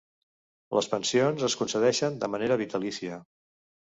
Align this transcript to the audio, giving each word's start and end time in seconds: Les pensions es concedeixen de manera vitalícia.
Les 0.77 0.87
pensions 0.93 1.43
es 1.49 1.57
concedeixen 1.59 2.17
de 2.23 2.31
manera 2.37 2.59
vitalícia. 2.65 3.21